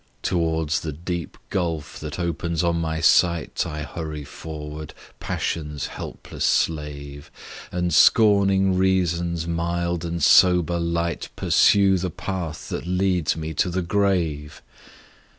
Tow'rds 0.23 0.79
the 0.79 0.91
deep 0.91 1.37
gulf 1.51 1.99
that 1.99 2.17
opens 2.17 2.63
on 2.63 2.77
my 2.77 3.01
sight 3.01 3.67
I 3.67 3.83
hurry 3.83 4.23
forward, 4.23 4.95
Passion's 5.19 5.85
helpless 5.93 6.43
slave! 6.43 7.29
And 7.71 7.93
scorning 7.93 8.75
Reason's 8.75 9.45
mild 9.47 10.03
and 10.03 10.23
sober 10.23 10.79
light, 10.79 11.29
Pursue 11.35 11.99
the 11.99 12.09
path 12.09 12.67
that 12.69 12.87
leads 12.87 13.37
me 13.37 13.53
to 13.53 13.69
the 13.69 13.83
grave! 13.83 14.63